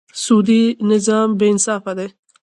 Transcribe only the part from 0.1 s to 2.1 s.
سودي نظام بېانصافه دی.